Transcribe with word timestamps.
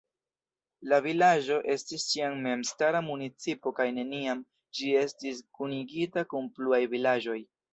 La 0.91 0.97
vilaĝo 1.07 1.57
estis 1.73 2.05
ĉiam 2.13 2.39
memstara 2.47 3.03
municipo 3.09 3.75
kaj 3.81 3.87
neniam 4.01 4.41
ĝi 4.79 4.91
estis 5.05 5.45
kunigita 5.59 6.25
kun 6.33 6.53
pluaj 6.57 6.85
vilaĝoj. 6.97 7.39